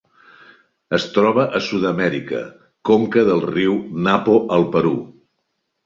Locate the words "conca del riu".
2.93-3.79